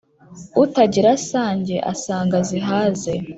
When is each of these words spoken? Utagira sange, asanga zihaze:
Utagira 0.63 1.11
sange, 1.29 1.75
asanga 1.91 2.37
zihaze: 2.49 3.13